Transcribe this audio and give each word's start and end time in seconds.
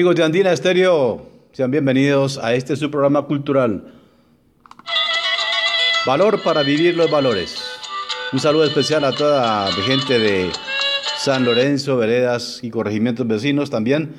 Amigos 0.00 0.16
de 0.16 0.24
Andina 0.24 0.50
Estéreo, 0.50 1.26
sean 1.52 1.70
bienvenidos 1.70 2.38
a 2.38 2.54
este 2.54 2.74
su 2.74 2.90
programa 2.90 3.26
cultural. 3.26 3.92
Valor 6.06 6.42
para 6.42 6.62
vivir 6.62 6.96
los 6.96 7.10
valores. 7.10 7.62
Un 8.32 8.38
saludo 8.38 8.64
especial 8.64 9.04
a 9.04 9.12
toda 9.12 9.66
la 9.66 9.82
gente 9.82 10.18
de 10.18 10.50
San 11.18 11.44
Lorenzo, 11.44 11.98
veredas 11.98 12.60
y 12.64 12.70
corregimientos 12.70 13.28
vecinos 13.28 13.68
también. 13.68 14.14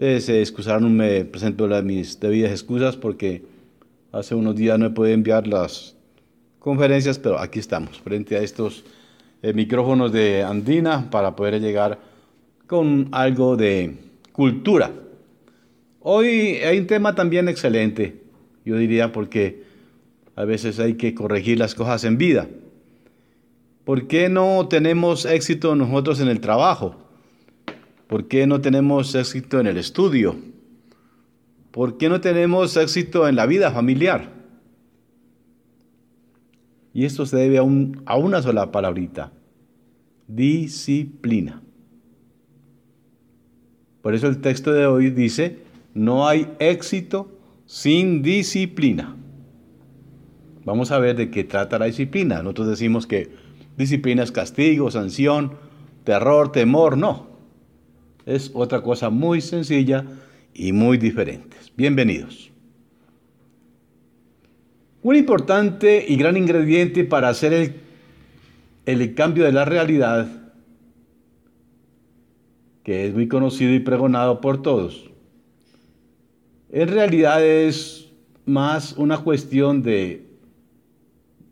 Se 0.00 0.40
excusarán, 0.40 0.96
me 0.96 1.24
presento 1.24 1.68
las 1.68 1.84
mis 1.84 2.18
debidas 2.18 2.50
excusas 2.50 2.96
porque 2.96 3.44
hace 4.10 4.34
unos 4.34 4.56
días 4.56 4.76
no 4.76 4.86
he 4.86 4.90
podido 4.90 5.14
enviar 5.14 5.46
las 5.46 5.94
conferencias, 6.58 7.20
pero 7.20 7.38
aquí 7.38 7.60
estamos, 7.60 8.00
frente 8.00 8.38
a 8.38 8.40
estos 8.40 8.82
eh, 9.40 9.52
micrófonos 9.52 10.10
de 10.10 10.42
Andina 10.42 11.08
para 11.12 11.36
poder 11.36 11.60
llegar 11.60 11.96
con 12.66 13.08
algo 13.12 13.56
de 13.56 14.05
cultura. 14.36 14.92
Hoy 16.00 16.56
hay 16.56 16.78
un 16.78 16.86
tema 16.86 17.14
también 17.14 17.48
excelente, 17.48 18.20
yo 18.66 18.76
diría, 18.76 19.10
porque 19.10 19.64
a 20.36 20.44
veces 20.44 20.78
hay 20.78 20.94
que 20.94 21.14
corregir 21.14 21.58
las 21.58 21.74
cosas 21.74 22.04
en 22.04 22.18
vida. 22.18 22.46
¿Por 23.84 24.06
qué 24.06 24.28
no 24.28 24.68
tenemos 24.68 25.24
éxito 25.24 25.74
nosotros 25.74 26.20
en 26.20 26.28
el 26.28 26.40
trabajo? 26.40 26.96
¿Por 28.08 28.28
qué 28.28 28.46
no 28.46 28.60
tenemos 28.60 29.14
éxito 29.14 29.58
en 29.58 29.68
el 29.68 29.78
estudio? 29.78 30.36
¿Por 31.70 31.96
qué 31.96 32.10
no 32.10 32.20
tenemos 32.20 32.76
éxito 32.76 33.26
en 33.26 33.36
la 33.36 33.46
vida 33.46 33.70
familiar? 33.70 34.32
Y 36.92 37.06
esto 37.06 37.24
se 37.24 37.38
debe 37.38 37.56
a, 37.56 37.62
a 37.62 38.16
una 38.16 38.42
sola 38.42 38.70
palabrita, 38.70 39.32
disciplina. 40.28 41.62
Por 44.06 44.14
eso 44.14 44.28
el 44.28 44.40
texto 44.40 44.72
de 44.72 44.86
hoy 44.86 45.10
dice, 45.10 45.58
no 45.92 46.28
hay 46.28 46.46
éxito 46.60 47.28
sin 47.66 48.22
disciplina. 48.22 49.16
Vamos 50.64 50.92
a 50.92 51.00
ver 51.00 51.16
de 51.16 51.28
qué 51.28 51.42
trata 51.42 51.80
la 51.80 51.86
disciplina. 51.86 52.36
Nosotros 52.40 52.68
decimos 52.68 53.08
que 53.08 53.30
disciplina 53.76 54.22
es 54.22 54.30
castigo, 54.30 54.92
sanción, 54.92 55.54
terror, 56.04 56.52
temor. 56.52 56.96
No. 56.96 57.26
Es 58.26 58.52
otra 58.54 58.80
cosa 58.80 59.10
muy 59.10 59.40
sencilla 59.40 60.04
y 60.54 60.70
muy 60.70 60.98
diferente. 60.98 61.56
Bienvenidos. 61.76 62.52
Un 65.02 65.16
importante 65.16 66.04
y 66.06 66.14
gran 66.14 66.36
ingrediente 66.36 67.02
para 67.02 67.28
hacer 67.28 67.52
el, 67.52 67.74
el 68.86 69.14
cambio 69.16 69.42
de 69.42 69.50
la 69.50 69.64
realidad 69.64 70.45
que 72.86 73.04
es 73.04 73.12
muy 73.12 73.26
conocido 73.26 73.74
y 73.74 73.80
pregonado 73.80 74.40
por 74.40 74.62
todos, 74.62 75.10
en 76.70 76.86
realidad 76.86 77.44
es 77.44 78.12
más 78.44 78.92
una 78.92 79.18
cuestión 79.18 79.82
de, 79.82 80.24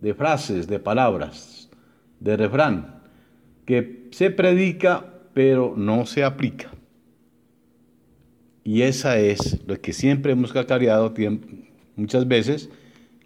de 0.01 0.15
frases, 0.15 0.69
de 0.69 0.79
palabras, 0.79 1.69
de 2.21 2.37
refrán, 2.37 3.03
que 3.67 4.07
se 4.13 4.31
predica 4.31 5.07
pero 5.33 5.75
no 5.77 6.07
se 6.07 6.23
aplica. 6.23 6.71
Y 8.63 8.83
esa 8.83 9.19
es 9.19 9.61
lo 9.67 9.81
que 9.81 9.93
siempre 9.93 10.31
hemos 10.31 10.53
cacareado 10.53 11.13
muchas 11.97 12.29
veces, 12.29 12.71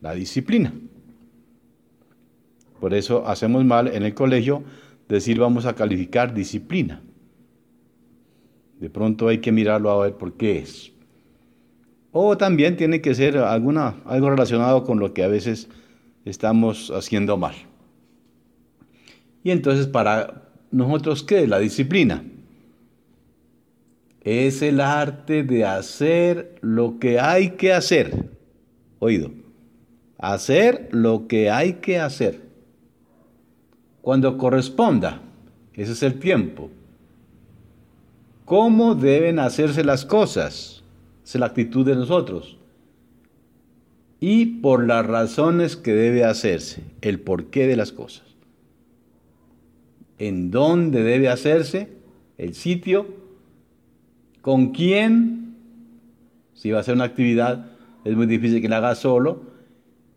la 0.01 0.15
disciplina. 0.15 0.73
Por 2.81 2.95
eso 2.95 3.29
hacemos 3.29 3.67
mal 3.67 3.89
en 3.89 4.03
el 4.03 4.15
colegio 4.15 4.65
decir 5.11 5.39
vamos 5.39 5.67
a 5.67 5.75
calificar 5.75 6.33
disciplina. 6.33 7.03
De 8.81 8.91
pronto 8.91 9.29
hay 9.29 9.39
que 9.39 9.53
mirarlo 9.53 9.91
a 9.91 10.05
ver 10.05 10.15
por 10.15 10.35
qué 10.35 10.59
es. 10.59 10.93
O 12.13 12.37
también 12.37 12.77
tiene 12.77 13.01
que 13.01 13.15
ser 13.15 13.39
alguna, 13.39 13.97
algo 14.05 14.31
relacionado 14.31 14.85
con 14.85 14.99
lo 14.99 15.13
que 15.13 15.25
a 15.25 15.29
veces 15.29 15.69
estamos 16.25 16.91
haciendo 16.91 17.37
mal. 17.37 17.55
Y 19.43 19.51
entonces 19.51 19.87
para 19.87 20.43
nosotros, 20.71 21.23
¿qué 21.23 21.43
es 21.43 21.49
la 21.49 21.59
disciplina? 21.59 22.25
Es 24.23 24.63
el 24.63 24.81
arte 24.81 25.43
de 25.43 25.65
hacer 25.65 26.57
lo 26.61 26.99
que 26.99 27.19
hay 27.19 27.51
que 27.51 27.73
hacer. 27.73 28.31
Oído. 28.99 29.31
Hacer 30.19 30.89
lo 30.93 31.27
que 31.29 31.51
hay 31.51 31.75
que 31.75 31.99
hacer. 31.99 32.43
Cuando 34.03 34.39
corresponda. 34.39 35.23
Ese 35.75 35.93
es 35.93 36.03
el 36.03 36.19
tiempo 36.19 36.71
cómo 38.49 38.95
deben 38.95 39.39
hacerse 39.39 39.85
las 39.85 40.07
cosas, 40.07 40.83
es 41.23 41.35
la 41.35 41.45
actitud 41.45 41.85
de 41.85 41.95
nosotros, 41.95 42.57
y 44.21 44.47
por 44.63 44.87
las 44.87 45.05
razones 45.05 45.77
que 45.77 45.93
debe 45.93 46.25
hacerse, 46.25 46.83
el 47.03 47.21
porqué 47.21 47.67
de 47.67 47.77
las 47.77 47.93
cosas, 47.93 48.25
en 50.17 50.51
dónde 50.51 51.03
debe 51.03 51.29
hacerse, 51.29 51.93
el 52.39 52.55
sitio, 52.55 53.07
con 54.41 54.71
quién, 54.71 55.55
si 56.55 56.71
va 56.71 56.81
a 56.81 56.85
ser 56.85 56.95
una 56.95 57.05
actividad, 57.05 57.67
es 58.07 58.17
muy 58.17 58.25
difícil 58.25 58.63
que 58.63 58.71
la 58.71 58.79
haga 58.79 58.95
solo, 58.95 59.43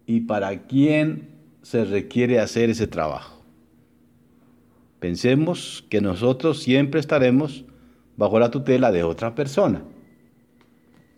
y 0.08 0.22
para 0.22 0.68
quién 0.68 1.28
se 1.64 1.84
requiere 1.84 2.40
hacer 2.40 2.70
ese 2.70 2.88
trabajo. 2.88 3.44
Pensemos 5.02 5.84
que 5.90 6.00
nosotros 6.00 6.64
siempre 6.64 7.02
estaremos 7.02 7.66
bajo 8.22 8.38
la 8.38 8.52
tutela 8.52 8.92
de 8.92 9.02
otra 9.02 9.34
persona. 9.34 9.82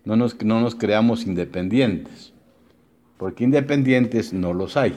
No 0.05 0.15
nos, 0.15 0.41
no 0.41 0.61
nos 0.61 0.73
creamos 0.73 1.27
independientes, 1.27 2.31
porque 3.17 3.43
independientes 3.43 4.31
no 4.31 4.53
los 4.53 4.77
hay. 4.77 4.93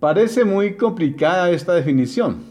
Parece 0.00 0.44
muy 0.44 0.76
complicada 0.76 1.48
esta 1.52 1.74
definición, 1.74 2.42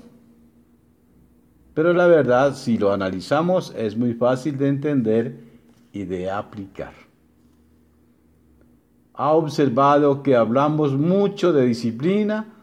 pero 1.73 1.91
la 1.91 2.07
verdad, 2.07 2.55
si 2.55 2.77
lo 2.77 2.93
analizamos, 2.93 3.73
es 3.75 3.97
muy 3.97 4.13
fácil 4.13 4.57
de 4.57 4.69
entender 4.69 5.43
y 5.91 6.05
de 6.05 6.31
aplicar. 6.31 6.93
Ha 9.15 9.33
observado 9.33 10.23
que 10.23 10.37
hablamos 10.37 10.93
mucho 10.93 11.51
de 11.51 11.65
disciplina, 11.65 12.53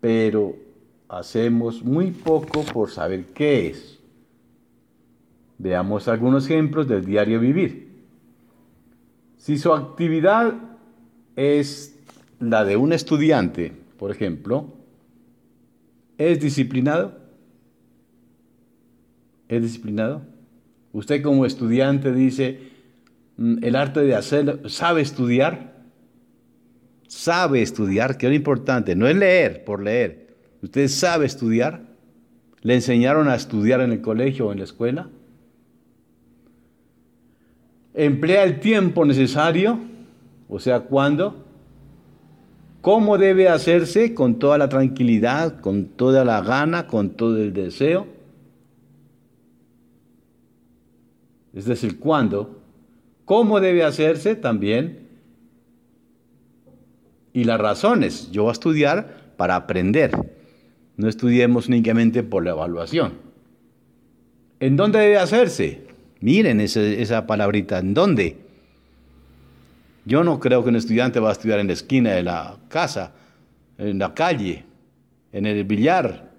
pero 0.00 0.67
hacemos 1.08 1.82
muy 1.82 2.10
poco 2.10 2.64
por 2.64 2.90
saber 2.90 3.26
qué 3.34 3.68
es. 3.68 3.98
Veamos 5.58 6.06
algunos 6.06 6.46
ejemplos 6.46 6.86
del 6.86 7.04
diario 7.04 7.40
vivir. 7.40 7.88
Si 9.38 9.58
su 9.58 9.72
actividad 9.72 10.54
es 11.36 11.98
la 12.38 12.64
de 12.64 12.76
un 12.76 12.92
estudiante, 12.92 13.72
por 13.96 14.10
ejemplo, 14.10 14.72
¿es 16.18 16.40
disciplinado? 16.40 17.18
¿Es 19.48 19.62
disciplinado? 19.62 20.22
Usted 20.92 21.22
como 21.22 21.46
estudiante 21.46 22.12
dice, 22.12 22.60
mm, 23.36 23.64
el 23.64 23.76
arte 23.76 24.00
de 24.00 24.14
hacerlo, 24.14 24.68
¿sabe 24.68 25.00
estudiar? 25.00 25.76
¿Sabe 27.06 27.62
estudiar? 27.62 28.18
Que 28.18 28.26
es 28.26 28.30
lo 28.30 28.36
importante, 28.36 28.94
no 28.94 29.08
es 29.08 29.16
leer 29.16 29.64
por 29.64 29.82
leer, 29.82 30.27
¿Usted 30.62 30.88
sabe 30.88 31.26
estudiar? 31.26 31.82
¿Le 32.62 32.74
enseñaron 32.74 33.28
a 33.28 33.36
estudiar 33.36 33.80
en 33.80 33.92
el 33.92 34.00
colegio 34.00 34.48
o 34.48 34.52
en 34.52 34.58
la 34.58 34.64
escuela? 34.64 35.08
¿Emplea 37.94 38.44
el 38.44 38.60
tiempo 38.60 39.04
necesario? 39.04 39.78
O 40.48 40.58
sea, 40.58 40.80
¿cuándo? 40.80 41.44
¿Cómo 42.80 43.18
debe 43.18 43.48
hacerse? 43.48 44.14
Con 44.14 44.38
toda 44.38 44.58
la 44.58 44.68
tranquilidad, 44.68 45.60
con 45.60 45.86
toda 45.86 46.24
la 46.24 46.40
gana, 46.40 46.86
con 46.86 47.10
todo 47.10 47.36
el 47.36 47.52
deseo. 47.52 48.06
Es 51.54 51.64
decir, 51.64 51.98
¿cuándo? 51.98 52.60
¿Cómo 53.24 53.60
debe 53.60 53.84
hacerse 53.84 54.36
también? 54.36 55.08
Y 57.32 57.44
las 57.44 57.60
razones. 57.60 58.30
Yo 58.30 58.44
voy 58.44 58.50
a 58.50 58.52
estudiar 58.52 59.34
para 59.36 59.56
aprender. 59.56 60.37
No 60.98 61.08
estudiemos 61.08 61.68
únicamente 61.68 62.22
por 62.24 62.44
la 62.44 62.50
evaluación. 62.50 63.12
¿En 64.60 64.76
dónde 64.76 64.98
debe 64.98 65.16
hacerse? 65.16 65.86
Miren 66.20 66.60
esa 66.60 67.26
palabrita, 67.26 67.78
¿en 67.78 67.94
dónde? 67.94 68.36
Yo 70.04 70.24
no 70.24 70.40
creo 70.40 70.64
que 70.64 70.70
un 70.70 70.76
estudiante 70.76 71.20
va 71.20 71.28
a 71.28 71.32
estudiar 71.32 71.60
en 71.60 71.68
la 71.68 71.74
esquina 71.74 72.10
de 72.10 72.24
la 72.24 72.56
casa, 72.68 73.12
en 73.78 74.00
la 74.00 74.12
calle, 74.12 74.64
en 75.32 75.46
el 75.46 75.62
billar. 75.62 76.32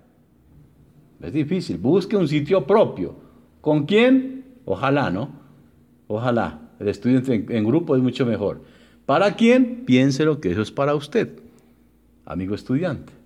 Es 1.22 1.32
difícil. 1.32 1.78
Busque 1.78 2.18
un 2.18 2.28
sitio 2.28 2.68
propio. 2.68 3.16
¿Con 3.62 3.86
quién? 3.86 4.44
Ojalá, 4.66 5.10
¿no? 5.10 5.30
Ojalá. 6.08 6.60
El 6.82 6.90
estudiante 6.90 7.46
en, 7.48 7.64
grupo 7.64 7.96
es 7.96 8.02
mucho 8.02 8.26
mejor. 8.26 8.62
¿Para 9.06 9.36
quién? 9.36 9.86
Piénselo 9.86 10.42
que 10.42 10.52
eso 10.52 10.62
es 10.62 10.72
para 10.72 10.96
usted, 10.96 11.40
amigo 12.26 12.56
estudiante. 12.56 13.19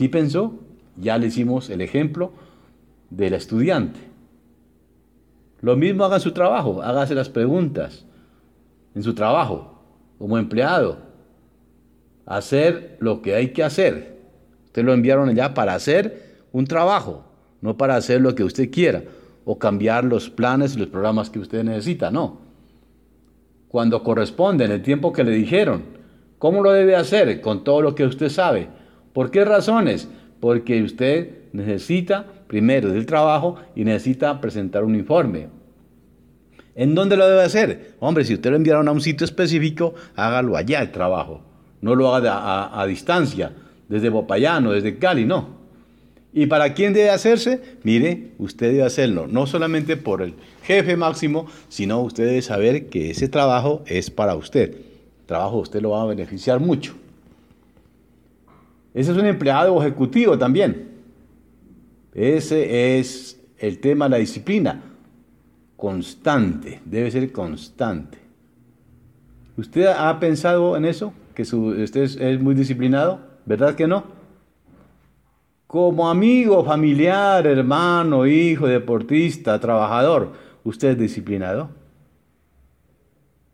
¿Sí 0.00 0.08
pensó? 0.08 0.54
Ya 0.96 1.18
le 1.18 1.26
hicimos 1.26 1.68
el 1.68 1.82
ejemplo 1.82 2.32
del 3.10 3.34
estudiante. 3.34 4.00
Lo 5.60 5.76
mismo 5.76 6.04
haga 6.04 6.16
en 6.16 6.22
su 6.22 6.32
trabajo, 6.32 6.80
hágase 6.80 7.14
las 7.14 7.28
preguntas 7.28 8.06
en 8.94 9.02
su 9.02 9.14
trabajo, 9.14 9.78
como 10.18 10.38
empleado. 10.38 10.96
Hacer 12.24 12.96
lo 13.00 13.20
que 13.20 13.34
hay 13.34 13.48
que 13.50 13.62
hacer. 13.62 14.22
Usted 14.64 14.84
lo 14.84 14.94
enviaron 14.94 15.28
allá 15.28 15.52
para 15.52 15.74
hacer 15.74 16.46
un 16.50 16.64
trabajo, 16.64 17.22
no 17.60 17.76
para 17.76 17.96
hacer 17.96 18.22
lo 18.22 18.34
que 18.34 18.44
usted 18.44 18.70
quiera 18.70 19.02
o 19.44 19.58
cambiar 19.58 20.06
los 20.06 20.30
planes 20.30 20.76
y 20.76 20.78
los 20.78 20.88
programas 20.88 21.28
que 21.28 21.40
usted 21.40 21.62
necesita, 21.62 22.10
no. 22.10 22.38
Cuando 23.68 24.02
corresponde, 24.02 24.64
en 24.64 24.72
el 24.72 24.80
tiempo 24.80 25.12
que 25.12 25.24
le 25.24 25.32
dijeron, 25.32 25.82
¿cómo 26.38 26.62
lo 26.62 26.72
debe 26.72 26.96
hacer? 26.96 27.42
Con 27.42 27.64
todo 27.64 27.82
lo 27.82 27.94
que 27.94 28.06
usted 28.06 28.30
sabe. 28.30 28.79
¿Por 29.12 29.30
qué 29.30 29.44
razones? 29.44 30.08
Porque 30.40 30.82
usted 30.82 31.40
necesita 31.52 32.26
primero 32.46 32.90
del 32.90 33.06
trabajo 33.06 33.56
y 33.74 33.84
necesita 33.84 34.40
presentar 34.40 34.84
un 34.84 34.94
informe. 34.94 35.48
¿En 36.74 36.94
dónde 36.94 37.16
lo 37.16 37.28
debe 37.28 37.42
hacer? 37.42 37.94
Hombre, 38.00 38.24
si 38.24 38.34
usted 38.34 38.50
lo 38.50 38.56
enviaron 38.56 38.88
a 38.88 38.92
un 38.92 39.00
sitio 39.00 39.24
específico, 39.24 39.94
hágalo 40.16 40.56
allá 40.56 40.80
el 40.80 40.92
trabajo. 40.92 41.42
No 41.80 41.94
lo 41.94 42.14
haga 42.14 42.80
a, 42.80 42.86
distancia, 42.86 43.52
desde 43.88 44.08
Bopayano, 44.08 44.72
desde 44.72 44.98
Cali, 44.98 45.24
no. 45.24 45.60
¿Y 46.32 46.46
para 46.46 46.74
quién 46.74 46.92
debe 46.92 47.10
hacerse? 47.10 47.60
Mire, 47.82 48.32
usted 48.38 48.70
debe 48.70 48.84
hacerlo, 48.84 49.26
no 49.26 49.46
solamente 49.46 49.96
por 49.96 50.22
el 50.22 50.34
jefe 50.62 50.96
máximo, 50.96 51.46
sino 51.68 52.00
usted 52.02 52.26
debe 52.26 52.42
saber 52.42 52.86
que 52.86 53.10
ese 53.10 53.28
trabajo 53.28 53.82
es 53.86 54.10
para 54.10 54.36
usted. 54.36 54.74
El 54.74 55.26
trabajo 55.26 55.58
usted 55.58 55.82
lo 55.82 55.90
va 55.90 56.02
a 56.02 56.06
beneficiar 56.06 56.60
mucho. 56.60 56.94
Ese 58.92 59.12
es 59.12 59.16
un 59.18 59.26
empleado 59.26 59.80
ejecutivo 59.80 60.36
también. 60.36 60.88
Ese 62.12 62.98
es 62.98 63.40
el 63.58 63.78
tema 63.78 64.06
de 64.06 64.10
la 64.10 64.16
disciplina. 64.16 64.82
Constante, 65.76 66.80
debe 66.84 67.10
ser 67.10 67.30
constante. 67.32 68.18
¿Usted 69.56 69.86
ha 69.86 70.18
pensado 70.18 70.76
en 70.76 70.84
eso? 70.84 71.12
¿Que 71.34 71.42
usted 71.42 72.02
es, 72.02 72.40
muy 72.40 72.54
disciplinado? 72.54 73.20
¿Verdad 73.46 73.74
que 73.74 73.86
no? 73.86 74.04
Como 75.66 76.10
amigo, 76.10 76.64
familiar, 76.64 77.46
hermano, 77.46 78.26
hijo, 78.26 78.66
deportista, 78.66 79.60
trabajador, 79.60 80.32
¿usted 80.64 80.90
es 80.90 80.98
disciplinado? 80.98 81.70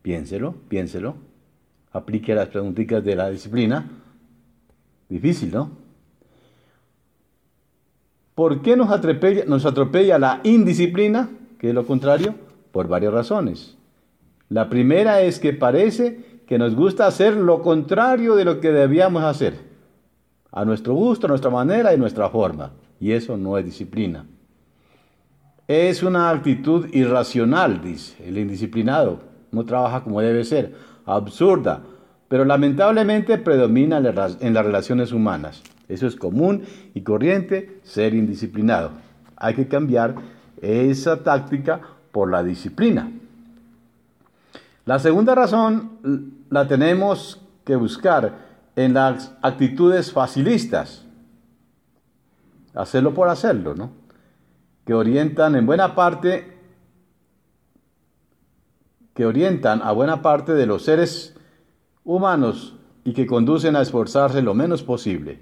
Piénselo, 0.02 0.54
piénselo. 0.68 1.16
Aplique 1.92 2.34
las 2.34 2.48
preguntitas 2.48 3.04
de 3.04 3.16
la 3.16 3.28
disciplina. 3.28 3.90
Difícil, 5.08 5.52
¿no? 5.52 5.70
¿Por 8.34 8.60
qué 8.60 8.76
nos 8.76 8.90
atropella, 9.64 10.18
la 10.18 10.40
indisciplina? 10.44 11.30
Que 11.58 11.70
es 11.70 11.74
lo 11.74 11.86
contrario, 11.86 12.34
por 12.70 12.86
varias 12.86 13.12
razones. 13.12 13.76
La 14.50 14.68
primera 14.68 15.22
es 15.22 15.38
que 15.40 15.52
parece 15.52 16.42
que 16.46 16.58
nos 16.58 16.74
gusta 16.74 17.06
hacer 17.06 17.34
lo 17.34 17.62
contrario 17.62 18.36
de 18.36 18.44
lo 18.44 18.60
que 18.60 18.70
debíamos 18.70 19.24
hacer, 19.24 19.54
a 20.52 20.64
nuestro 20.64 20.94
gusto, 20.94 21.26
a 21.26 21.30
nuestra 21.30 21.50
manera 21.50 21.94
y 21.94 21.98
nuestra 21.98 22.28
forma. 22.28 22.72
Y 23.00 23.12
eso 23.12 23.36
no 23.36 23.56
es 23.58 23.64
disciplina. 23.64 24.26
Es 25.66 26.02
una 26.02 26.30
actitud 26.30 26.86
irracional, 26.94 27.80
dice 27.80 28.28
el 28.28 28.38
indisciplinado. 28.38 29.20
No 29.50 29.64
trabaja 29.64 30.04
como 30.04 30.20
debe 30.20 30.44
ser, 30.44 30.74
absurda, 31.06 31.82
pero 32.28 32.44
lamentablemente 32.44 33.38
predomina 33.38 33.98
en 33.98 34.54
las 34.54 34.66
relaciones 34.66 35.12
humanas. 35.12 35.62
Eso 35.88 36.06
es 36.06 36.16
común 36.16 36.64
y 36.94 37.02
corriente, 37.02 37.80
ser 37.84 38.14
indisciplinado. 38.14 38.90
Hay 39.36 39.54
que 39.54 39.68
cambiar 39.68 40.14
esa 40.60 41.22
táctica 41.22 41.80
por 42.10 42.30
la 42.30 42.42
disciplina. 42.42 43.10
La 44.84 44.98
segunda 44.98 45.34
razón 45.34 46.42
la 46.50 46.66
tenemos 46.66 47.40
que 47.64 47.76
buscar 47.76 48.46
en 48.74 48.94
las 48.94 49.32
actitudes 49.42 50.12
facilistas. 50.12 51.04
Hacerlo 52.74 53.14
por 53.14 53.28
hacerlo, 53.28 53.74
¿no? 53.74 53.90
Que 54.84 54.94
orientan 54.94 55.56
en 55.56 55.66
buena 55.66 55.94
parte 55.94 56.56
que 59.14 59.24
orientan 59.24 59.80
a 59.82 59.92
buena 59.92 60.20
parte 60.20 60.52
de 60.52 60.66
los 60.66 60.84
seres 60.84 61.35
humanos 62.06 62.74
y 63.04 63.12
que 63.12 63.26
conducen 63.26 63.76
a 63.76 63.82
esforzarse 63.82 64.40
lo 64.40 64.54
menos 64.54 64.82
posible 64.82 65.40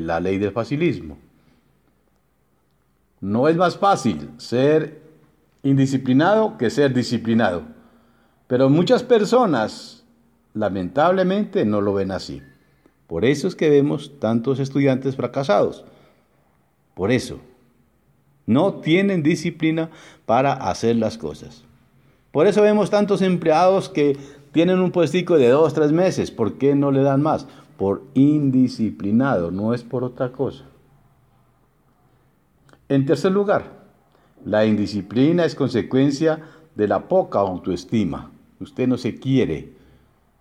la 0.00 0.20
ley 0.20 0.38
del 0.38 0.52
facilismo. 0.52 1.18
No 3.20 3.48
es 3.48 3.56
más 3.56 3.76
fácil 3.76 4.30
ser 4.38 5.02
indisciplinado 5.62 6.58
que 6.58 6.70
ser 6.70 6.92
disciplinado, 6.92 7.62
pero 8.48 8.68
muchas 8.68 9.02
personas 9.02 10.04
lamentablemente 10.54 11.64
no 11.64 11.80
lo 11.80 11.94
ven 11.94 12.10
así. 12.10 12.42
Por 13.06 13.24
eso 13.24 13.46
es 13.46 13.54
que 13.54 13.70
vemos 13.70 14.18
tantos 14.18 14.58
estudiantes 14.58 15.16
fracasados. 15.16 15.84
Por 16.94 17.12
eso, 17.12 17.40
no 18.46 18.74
tienen 18.74 19.22
disciplina 19.22 19.90
para 20.26 20.52
hacer 20.52 20.96
las 20.96 21.16
cosas. 21.16 21.64
Por 22.32 22.46
eso 22.46 22.62
vemos 22.62 22.90
tantos 22.90 23.22
empleados 23.22 23.88
que 23.88 24.16
tienen 24.52 24.78
un 24.78 24.92
puestico 24.92 25.36
de 25.36 25.48
dos, 25.48 25.74
tres 25.74 25.92
meses. 25.92 26.30
¿Por 26.30 26.58
qué 26.58 26.74
no 26.74 26.90
le 26.92 27.02
dan 27.02 27.22
más? 27.22 27.46
por 27.82 28.04
indisciplinado, 28.14 29.50
no 29.50 29.74
es 29.74 29.82
por 29.82 30.04
otra 30.04 30.30
cosa. 30.30 30.62
En 32.88 33.04
tercer 33.06 33.32
lugar, 33.32 33.64
la 34.44 34.64
indisciplina 34.64 35.44
es 35.44 35.56
consecuencia 35.56 36.40
de 36.76 36.86
la 36.86 37.08
poca 37.08 37.40
autoestima. 37.40 38.30
Usted 38.60 38.86
no 38.86 38.96
se 38.96 39.18
quiere, 39.18 39.72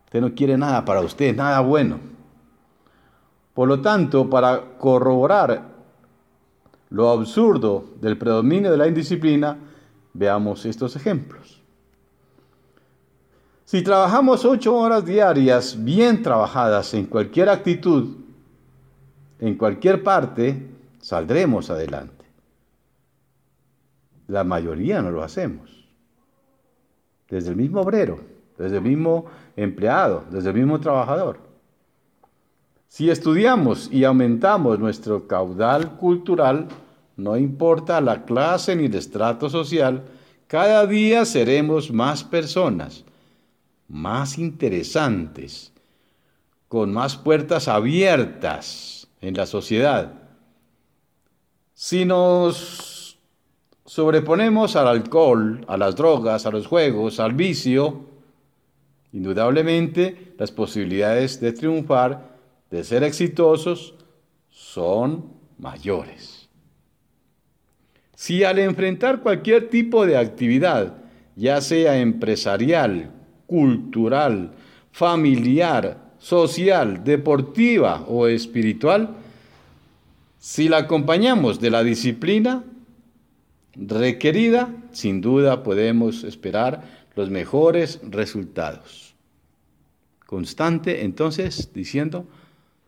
usted 0.05 0.21
no 0.21 0.35
quiere 0.35 0.55
nada 0.55 0.85
para 0.85 1.01
usted, 1.01 1.35
nada 1.35 1.61
bueno. 1.61 1.97
Por 3.55 3.67
lo 3.67 3.81
tanto, 3.81 4.29
para 4.29 4.77
corroborar 4.77 5.71
lo 6.91 7.09
absurdo 7.09 7.85
del 8.01 8.19
predominio 8.19 8.69
de 8.69 8.77
la 8.77 8.87
indisciplina, 8.87 9.57
veamos 10.13 10.65
estos 10.65 10.95
ejemplos. 10.95 11.60
Si 13.71 13.81
trabajamos 13.81 14.43
ocho 14.43 14.75
horas 14.75 15.05
diarias 15.05 15.81
bien 15.81 16.21
trabajadas 16.21 16.93
en 16.93 17.05
cualquier 17.05 17.47
actitud, 17.47 18.17
en 19.39 19.55
cualquier 19.55 20.03
parte, 20.03 20.67
saldremos 20.99 21.69
adelante. 21.69 22.25
La 24.27 24.43
mayoría 24.43 25.01
no 25.01 25.09
lo 25.09 25.23
hacemos. 25.23 25.87
Desde 27.29 27.51
el 27.51 27.55
mismo 27.55 27.79
obrero, 27.79 28.19
desde 28.57 28.75
el 28.75 28.83
mismo 28.83 29.27
empleado, 29.55 30.25
desde 30.29 30.49
el 30.49 30.55
mismo 30.57 30.81
trabajador. 30.81 31.39
Si 32.89 33.09
estudiamos 33.09 33.89
y 33.89 34.03
aumentamos 34.03 34.79
nuestro 34.79 35.29
caudal 35.29 35.95
cultural, 35.95 36.67
no 37.15 37.37
importa 37.37 38.01
la 38.01 38.25
clase 38.25 38.75
ni 38.75 38.87
el 38.87 38.95
estrato 38.95 39.49
social, 39.49 40.03
cada 40.47 40.85
día 40.85 41.23
seremos 41.23 41.89
más 41.89 42.21
personas 42.25 43.05
más 43.91 44.37
interesantes, 44.37 45.73
con 46.69 46.93
más 46.93 47.17
puertas 47.17 47.67
abiertas 47.67 49.09
en 49.19 49.35
la 49.35 49.45
sociedad, 49.45 50.17
Si 51.73 52.05
nos 52.05 53.17
sobreponemos 53.85 54.75
al 54.75 54.87
alcohol, 54.87 55.65
a 55.67 55.77
las 55.77 55.95
drogas, 55.95 56.45
a 56.45 56.51
los 56.51 56.67
juegos, 56.67 57.19
al 57.19 57.33
vicio, 57.33 58.05
indudablemente 59.11 60.35
las 60.37 60.51
posibilidades 60.51 61.41
de 61.41 61.53
triunfar, 61.53 62.37
de 62.69 62.83
ser 62.83 63.03
exitosos, 63.03 63.95
son 64.49 65.33
mayores. 65.57 66.49
Si 68.15 68.43
al 68.43 68.59
enfrentar 68.59 69.21
cualquier 69.21 69.67
tipo 69.69 70.05
de 70.05 70.17
actividad, 70.17 70.97
ya 71.35 71.61
sea 71.61 71.97
empresarial, 71.97 73.11
cultural, 73.51 74.51
familiar, 74.93 76.15
social, 76.19 77.03
deportiva 77.03 78.05
o 78.07 78.27
espiritual, 78.27 79.09
si 80.39 80.69
la 80.69 80.77
acompañamos 80.77 81.59
de 81.59 81.69
la 81.69 81.83
disciplina 81.83 82.63
requerida, 83.75 84.73
sin 84.93 85.19
duda 85.19 85.63
podemos 85.63 86.23
esperar 86.23 86.81
los 87.17 87.29
mejores 87.29 87.99
resultados. 88.09 89.15
Constante, 90.25 91.03
entonces, 91.03 91.73
diciendo, 91.73 92.25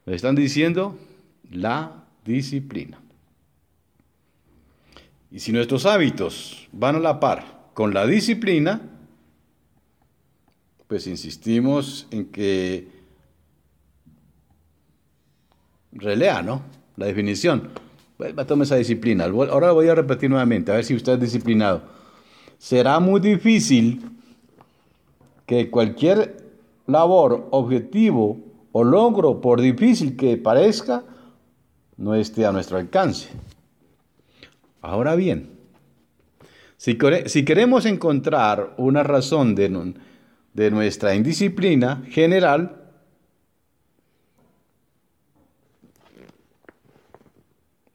me 0.05 0.15
están 0.15 0.35
diciendo 0.35 0.97
la 1.51 2.05
disciplina. 2.23 3.01
Y 5.29 5.39
si 5.39 5.51
nuestros 5.51 5.85
hábitos 5.85 6.69
van 6.71 6.95
a 6.95 6.99
la 6.99 7.19
par 7.19 7.71
con 7.73 7.93
la 7.93 8.07
disciplina, 8.07 8.93
pues 10.87 11.07
insistimos 11.07 12.07
en 12.11 12.25
que 12.25 12.87
relea, 15.91 16.41
¿no? 16.41 16.61
La 16.97 17.05
definición. 17.05 17.69
Vuelva, 18.17 18.45
tome 18.45 18.63
esa 18.63 18.75
disciplina. 18.75 19.25
Ahora 19.25 19.67
lo 19.67 19.73
voy 19.75 19.87
a 19.87 19.95
repetir 19.95 20.29
nuevamente, 20.29 20.71
a 20.71 20.75
ver 20.75 20.85
si 20.85 20.95
usted 20.95 21.13
es 21.13 21.21
disciplinado. 21.21 21.81
Será 22.57 22.99
muy 22.99 23.19
difícil 23.19 24.01
que 25.45 25.69
cualquier 25.69 26.37
labor, 26.87 27.47
objetivo 27.51 28.39
o 28.71 28.83
logro, 28.83 29.41
por 29.41 29.61
difícil 29.61 30.15
que 30.15 30.37
parezca, 30.37 31.03
no 31.97 32.15
esté 32.15 32.45
a 32.45 32.51
nuestro 32.51 32.77
alcance. 32.77 33.29
Ahora 34.81 35.15
bien, 35.15 35.49
si, 36.77 36.97
queremos 36.97 37.85
encontrar 37.85 38.73
una 38.77 39.03
razón 39.03 39.55
de, 39.55 39.69
de 40.53 40.71
nuestra 40.71 41.15
indisciplina 41.15 42.03
general, 42.09 42.81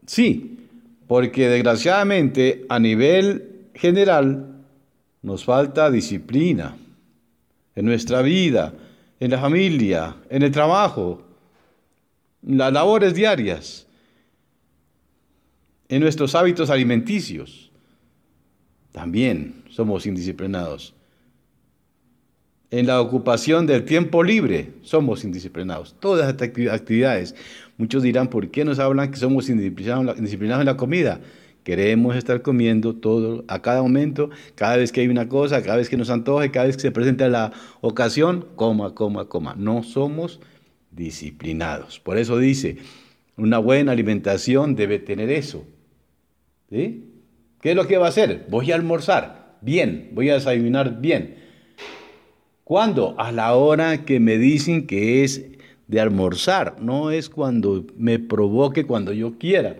sí, 0.06 0.58
porque 1.06 1.48
desgraciadamente 1.48 2.66
a 2.68 2.78
nivel 2.78 3.70
general 3.74 4.64
nos 5.22 5.44
falta 5.44 5.90
disciplina 5.90 6.76
en 7.74 7.84
nuestra 7.84 8.22
vida, 8.22 8.74
en 9.20 9.30
la 9.30 9.38
familia, 9.38 10.16
en 10.30 10.42
el 10.42 10.50
trabajo, 10.50 11.22
en 12.46 12.58
las 12.58 12.72
labores 12.72 13.14
diarias 13.14 13.88
en 15.88 16.00
nuestros 16.00 16.34
hábitos 16.34 16.70
alimenticios. 16.70 17.70
También 18.92 19.64
somos 19.70 20.06
indisciplinados. 20.06 20.94
En 22.70 22.86
la 22.86 23.00
ocupación 23.00 23.66
del 23.66 23.86
tiempo 23.86 24.22
libre 24.22 24.72
somos 24.82 25.24
indisciplinados. 25.24 25.96
Todas 26.00 26.28
estas 26.28 26.50
actividades. 26.70 27.34
Muchos 27.78 28.02
dirán, 28.02 28.28
¿por 28.28 28.50
qué 28.50 28.62
nos 28.64 28.78
hablan 28.78 29.10
que 29.10 29.16
somos 29.16 29.48
indisciplinados 29.48 30.60
en 30.60 30.66
la 30.66 30.76
comida? 30.76 31.20
Queremos 31.64 32.14
estar 32.14 32.42
comiendo 32.42 32.94
todo, 32.94 33.44
a 33.48 33.62
cada 33.62 33.82
momento, 33.82 34.28
cada 34.54 34.76
vez 34.76 34.92
que 34.92 35.00
hay 35.00 35.08
una 35.08 35.28
cosa, 35.28 35.62
cada 35.62 35.76
vez 35.76 35.88
que 35.88 35.96
nos 35.96 36.10
antoje, 36.10 36.50
cada 36.50 36.66
vez 36.66 36.76
que 36.76 36.82
se 36.82 36.90
presenta 36.90 37.28
la 37.28 37.52
ocasión, 37.80 38.46
coma, 38.54 38.94
coma, 38.94 39.26
coma. 39.26 39.54
No 39.56 39.82
somos 39.82 40.40
disciplinados. 40.90 42.00
Por 42.00 42.18
eso 42.18 42.36
dice, 42.38 42.78
una 43.38 43.58
buena 43.58 43.92
alimentación 43.92 44.76
debe 44.76 44.98
tener 44.98 45.30
eso. 45.30 45.64
¿Qué 46.68 47.02
es 47.62 47.76
lo 47.76 47.86
que 47.86 47.96
va 47.96 48.06
a 48.06 48.10
hacer? 48.10 48.46
Voy 48.50 48.72
a 48.72 48.74
almorzar 48.74 49.56
bien, 49.62 50.10
voy 50.12 50.28
a 50.28 50.34
desayunar 50.34 51.00
bien. 51.00 51.47
¿Cuándo? 52.68 53.14
A 53.16 53.32
la 53.32 53.54
hora 53.54 54.04
que 54.04 54.20
me 54.20 54.36
dicen 54.36 54.86
que 54.86 55.24
es 55.24 55.42
de 55.86 56.00
almorzar, 56.00 56.76
no 56.82 57.10
es 57.10 57.30
cuando 57.30 57.86
me 57.96 58.18
provoque, 58.18 58.84
cuando 58.84 59.14
yo 59.14 59.38
quiera. 59.38 59.76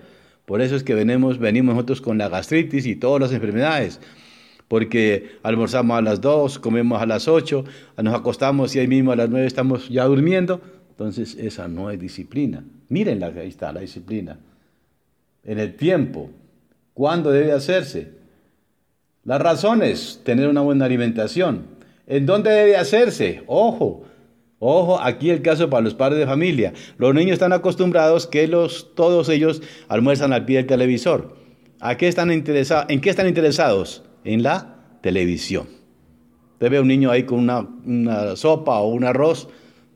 Por 0.46 0.62
eso 0.62 0.74
es 0.74 0.82
que 0.82 0.94
venimos, 0.94 1.38
venimos 1.38 1.74
nosotros 1.74 2.00
con 2.00 2.16
la 2.16 2.30
gastritis 2.30 2.86
y 2.86 2.96
todas 2.96 3.20
las 3.20 3.32
enfermedades. 3.32 4.00
Porque 4.68 5.32
almorzamos 5.42 5.98
a 5.98 6.00
las 6.00 6.22
2, 6.22 6.58
comemos 6.60 7.02
a 7.02 7.04
las 7.04 7.28
8, 7.28 7.62
nos 8.02 8.14
acostamos 8.14 8.74
y 8.74 8.78
ahí 8.78 8.88
mismo 8.88 9.12
a 9.12 9.16
las 9.16 9.28
9 9.28 9.46
estamos 9.46 9.90
ya 9.90 10.06
durmiendo. 10.06 10.62
Entonces 10.88 11.36
esa 11.38 11.68
no 11.68 11.90
es 11.90 12.00
disciplina. 12.00 12.64
Miren, 12.88 13.22
ahí 13.22 13.48
está 13.48 13.70
la 13.70 13.80
disciplina. 13.80 14.38
En 15.44 15.58
el 15.58 15.74
tiempo, 15.74 16.30
¿Cuándo 16.98 17.30
debe 17.30 17.52
hacerse? 17.52 18.08
Las 19.22 19.40
razones, 19.40 20.20
tener 20.24 20.48
una 20.48 20.62
buena 20.62 20.84
alimentación. 20.84 21.77
¿En 22.08 22.24
dónde 22.24 22.50
debe 22.50 22.76
hacerse? 22.76 23.42
Ojo, 23.46 24.02
ojo, 24.58 24.98
aquí 24.98 25.28
el 25.28 25.42
caso 25.42 25.68
para 25.68 25.82
los 25.82 25.94
padres 25.94 26.18
de 26.18 26.26
familia. 26.26 26.72
Los 26.96 27.14
niños 27.14 27.34
están 27.34 27.52
acostumbrados 27.52 28.26
que 28.26 28.48
los, 28.48 28.94
todos 28.94 29.28
ellos 29.28 29.60
almuerzan 29.88 30.32
al 30.32 30.46
pie 30.46 30.56
del 30.56 30.66
televisor. 30.66 31.36
¿En 31.82 31.96
qué 31.98 32.08
están 32.08 32.32
interesados? 33.28 34.02
En 34.24 34.42
la 34.42 34.78
televisión. 35.02 35.68
Usted 36.54 36.70
ve 36.70 36.78
a 36.78 36.80
un 36.80 36.88
niño 36.88 37.10
ahí 37.10 37.24
con 37.24 37.40
una, 37.40 37.68
una 37.84 38.36
sopa 38.36 38.80
o 38.80 38.88
un 38.88 39.04
arroz, 39.04 39.48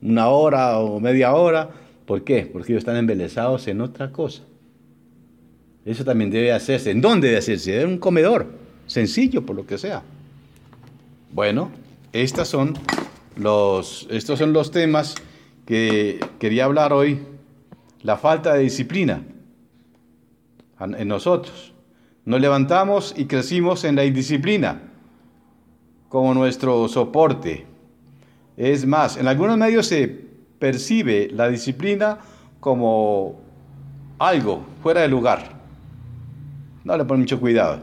una 0.03 0.29
hora 0.29 0.79
o 0.79 0.99
media 0.99 1.33
hora. 1.33 1.71
¿Por 2.05 2.23
qué? 2.23 2.45
Porque 2.45 2.73
ellos 2.73 2.81
están 2.81 2.95
embelesados 2.97 3.67
en 3.67 3.81
otra 3.81 4.11
cosa. 4.11 4.43
Eso 5.83 6.05
también 6.05 6.29
debe 6.29 6.53
hacerse. 6.53 6.91
¿En 6.91 7.01
dónde 7.01 7.27
debe 7.27 7.39
hacerse? 7.39 7.81
En 7.81 7.89
un 7.89 7.97
comedor, 7.97 8.45
sencillo 8.85 9.43
por 9.45 9.55
lo 9.55 9.65
que 9.65 9.79
sea. 9.79 10.03
Bueno, 11.33 11.71
estos 12.13 12.47
son 12.47 12.73
los 14.53 14.71
temas 14.71 15.15
que 15.65 16.19
quería 16.39 16.65
hablar 16.65 16.93
hoy. 16.93 17.19
La 18.03 18.17
falta 18.17 18.53
de 18.53 18.61
disciplina 18.61 19.23
en 20.79 21.07
nosotros. 21.07 21.73
Nos 22.25 22.39
levantamos 22.39 23.13
y 23.17 23.25
crecimos 23.25 23.83
en 23.83 23.95
la 23.95 24.05
indisciplina 24.05 24.81
como 26.09 26.33
nuestro 26.33 26.87
soporte. 26.87 27.65
Es 28.55 28.85
más, 28.85 29.17
en 29.17 29.27
algunos 29.27 29.57
medios 29.57 29.87
se 29.87 30.07
percibe 30.07 31.29
la 31.31 31.49
disciplina 31.49 32.19
como 32.59 33.41
algo 34.19 34.63
fuera 34.81 35.01
de 35.01 35.07
lugar. 35.07 35.59
No 36.83 36.95
le 36.95 37.05
ponen 37.05 37.21
mucho 37.21 37.39
cuidado. 37.39 37.81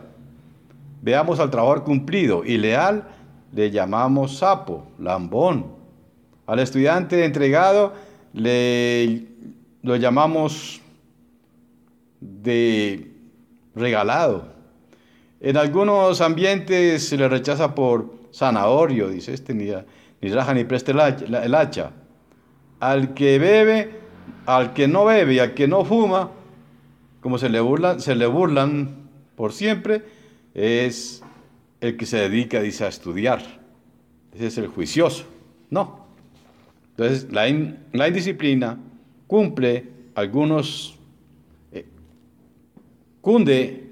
Veamos 1.02 1.40
al 1.40 1.50
trabajador 1.50 1.84
cumplido 1.84 2.44
y 2.44 2.58
leal, 2.58 3.08
le 3.52 3.70
llamamos 3.70 4.38
sapo, 4.38 4.86
lambón. 4.98 5.66
Al 6.46 6.58
estudiante 6.58 7.24
entregado 7.24 7.92
le 8.32 9.26
lo 9.82 9.96
llamamos 9.96 10.80
de 12.20 13.10
regalado. 13.74 14.44
En 15.40 15.56
algunos 15.56 16.20
ambientes 16.20 17.08
se 17.08 17.16
le 17.16 17.28
rechaza 17.28 17.74
por 17.74 18.14
zanahorio, 18.32 19.08
dice 19.08 19.32
este, 19.32 19.54
ni, 19.54 19.70
ni 20.20 20.28
raja 20.30 20.52
ni 20.52 20.64
preste 20.64 20.92
el 20.92 21.54
hacha. 21.54 21.92
Al 22.78 23.14
que 23.14 23.38
bebe, 23.38 24.00
al 24.46 24.74
que 24.74 24.86
no 24.86 25.06
bebe 25.06 25.34
y 25.34 25.38
al 25.38 25.54
que 25.54 25.66
no 25.66 25.84
fuma, 25.84 26.30
como 27.20 27.38
se 27.38 27.48
le 27.48 27.60
burlan, 27.60 28.00
se 28.00 28.14
le 28.14 28.26
burlan 28.26 29.08
por 29.34 29.52
siempre, 29.52 30.02
es 30.54 31.22
el 31.80 31.96
que 31.96 32.06
se 32.06 32.18
dedica, 32.18 32.60
dice, 32.60 32.84
a 32.84 32.88
estudiar. 32.88 33.42
Ese 34.34 34.46
es 34.46 34.58
el 34.58 34.68
juicioso. 34.68 35.24
No. 35.70 36.06
Entonces, 36.90 37.32
la, 37.32 37.48
indisciplina 37.48 38.78
cumple 39.26 39.88
algunos, 40.14 40.98
eh, 41.72 41.86
cunde 43.20 43.90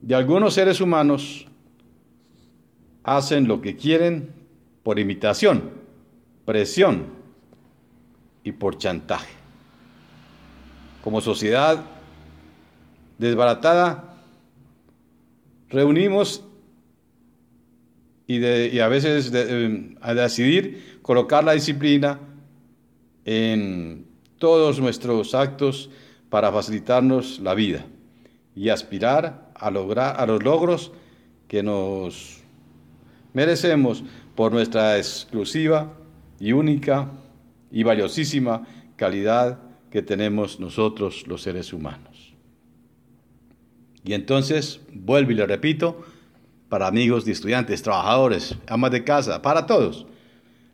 de 0.00 0.14
algunos 0.14 0.54
seres 0.54 0.80
humanos, 0.80 1.46
hacen 3.02 3.48
lo 3.48 3.60
que 3.60 3.74
quieren 3.74 4.32
por 4.82 4.98
imitación, 4.98 5.70
presión 6.44 7.06
y 8.44 8.52
por 8.52 8.78
chantaje 8.78 9.38
como 11.08 11.22
sociedad 11.22 11.84
desbaratada, 13.16 14.17
reunimos 15.68 16.44
y, 18.26 18.78
a 18.78 18.88
veces 18.88 19.30
eh, 19.34 19.96
a 20.00 20.14
decidir 20.14 20.98
colocar 21.02 21.44
la 21.44 21.52
disciplina 21.52 22.20
en 23.24 24.06
todos 24.38 24.80
nuestros 24.80 25.34
actos 25.34 25.90
para 26.28 26.52
facilitarnos 26.52 27.40
la 27.40 27.54
vida 27.54 27.86
y 28.54 28.68
aspirar 28.68 29.50
a, 29.54 29.70
lograr, 29.70 30.20
a 30.20 30.26
los 30.26 30.42
logros 30.42 30.92
que 31.46 31.62
nos 31.62 32.42
merecemos 33.32 34.04
por 34.34 34.52
nuestra 34.52 34.98
exclusiva 34.98 35.94
y 36.38 36.52
única 36.52 37.10
y 37.70 37.82
valiosísima 37.82 38.66
calidad 38.96 39.58
que 39.90 40.02
tenemos 40.02 40.60
nosotros 40.60 41.26
los 41.26 41.42
seres 41.42 41.72
humanos. 41.72 42.34
Y 44.04 44.14
entonces, 44.14 44.80
vuelvo 44.92 45.32
y 45.32 45.34
le 45.34 45.46
repito, 45.46 46.04
para 46.68 46.86
amigos 46.86 47.24
de 47.24 47.32
estudiantes, 47.32 47.82
trabajadores, 47.82 48.54
amas 48.66 48.90
de 48.90 49.04
casa, 49.04 49.42
para 49.42 49.66
todos. 49.66 50.06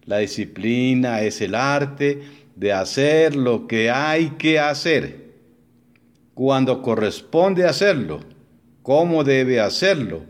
La 0.04 0.18
disciplina 0.18 1.22
es 1.22 1.40
el 1.40 1.54
arte 1.54 2.22
de 2.56 2.72
hacer 2.72 3.36
lo 3.36 3.66
que 3.66 3.90
hay 3.90 4.30
que 4.30 4.58
hacer, 4.58 5.24
cuando 6.34 6.82
corresponde 6.82 7.64
hacerlo, 7.64 8.20
cómo 8.82 9.24
debe 9.24 9.60
hacerlo, 9.60 10.24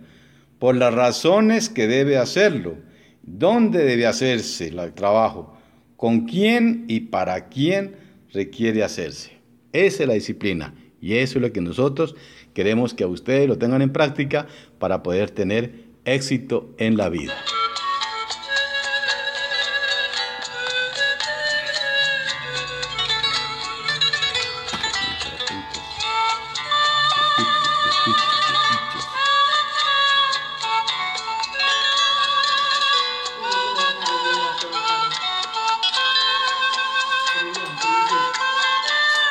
por 0.58 0.76
las 0.76 0.94
razones 0.94 1.68
que 1.68 1.86
debe 1.86 2.18
hacerlo, 2.18 2.76
dónde 3.22 3.84
debe 3.84 4.06
hacerse 4.06 4.68
el 4.68 4.92
trabajo, 4.92 5.56
con 5.96 6.26
quién 6.26 6.84
y 6.88 7.00
para 7.00 7.48
quién 7.48 7.96
requiere 8.32 8.84
hacerse. 8.84 9.32
Esa 9.72 10.02
es 10.02 10.08
la 10.08 10.14
disciplina 10.14 10.74
y 11.04 11.18
eso 11.18 11.36
es 11.36 11.42
lo 11.42 11.52
que 11.52 11.60
nosotros 11.60 12.16
queremos 12.54 12.94
que 12.94 13.04
a 13.04 13.08
ustedes 13.08 13.46
lo 13.46 13.58
tengan 13.58 13.82
en 13.82 13.92
práctica 13.92 14.46
para 14.78 15.02
poder 15.02 15.30
tener 15.30 15.84
éxito 16.06 16.70
en 16.78 16.96
la 16.96 17.10
vida. 17.10 17.34